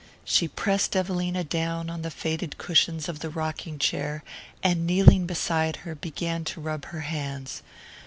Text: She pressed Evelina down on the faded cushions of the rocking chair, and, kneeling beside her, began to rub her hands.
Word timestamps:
She 0.25 0.47
pressed 0.47 0.95
Evelina 0.95 1.43
down 1.43 1.87
on 1.91 2.01
the 2.01 2.09
faded 2.09 2.57
cushions 2.57 3.07
of 3.07 3.19
the 3.19 3.29
rocking 3.29 3.77
chair, 3.77 4.23
and, 4.63 4.87
kneeling 4.87 5.27
beside 5.27 5.75
her, 5.85 5.93
began 5.93 6.43
to 6.45 6.59
rub 6.59 6.85
her 6.85 7.01
hands. 7.01 7.61